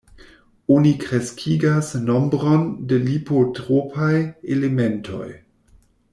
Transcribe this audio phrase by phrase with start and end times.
[0.75, 4.11] Oni kreskigas nombron de lipotropaj
[4.57, 5.29] elementoj.